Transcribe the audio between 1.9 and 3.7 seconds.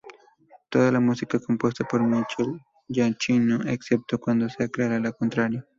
Michael Giacchino,